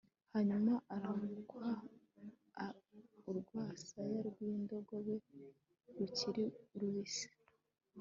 [0.33, 1.69] hanyuma arabukwa
[3.29, 5.15] urwasaya rw'indogobe
[5.97, 6.45] rukiri
[6.79, 7.27] rubisi